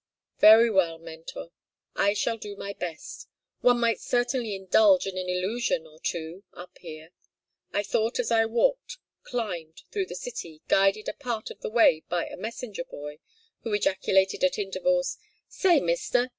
[0.39, 1.51] "Very well, mentor,
[1.95, 3.27] I shall do my best.
[3.59, 7.11] One might certainly indulge in an illusion or two up here.
[7.71, 12.01] I thought as I walked climbed through the city, guided a part of the way
[12.09, 13.19] by a messenger boy,
[13.61, 16.29] who ejaculated at intervals, 'Say, mister!'